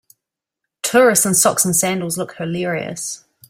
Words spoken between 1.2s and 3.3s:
in socks and sandals look hilarious.